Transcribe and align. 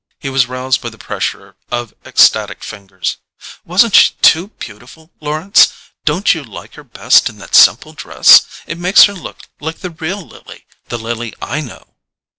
He 0.17 0.31
was 0.31 0.47
roused 0.47 0.81
by 0.81 0.89
the 0.89 0.97
pressure 0.97 1.55
of 1.69 1.93
ecstatic 2.03 2.63
fingers. 2.63 3.17
"Wasn't 3.63 3.93
she 3.93 4.13
too 4.23 4.47
beautiful, 4.57 5.11
Lawrence? 5.19 5.73
Don't 6.05 6.33
you 6.33 6.43
like 6.43 6.73
her 6.73 6.83
best 6.83 7.29
in 7.29 7.37
that 7.37 7.53
simple 7.53 7.93
dress? 7.93 8.43
It 8.65 8.79
makes 8.79 9.03
her 9.03 9.13
look 9.13 9.47
like 9.59 9.81
the 9.81 9.91
real 9.91 10.25
Lily—the 10.25 10.97
Lily 10.97 11.35
I 11.39 11.61
know." 11.63 11.93